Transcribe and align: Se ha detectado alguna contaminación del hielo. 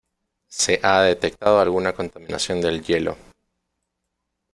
Se 0.47 0.79
ha 0.81 1.01
detectado 1.03 1.59
alguna 1.59 1.93
contaminación 1.93 2.59
del 2.59 2.81
hielo. 2.81 3.17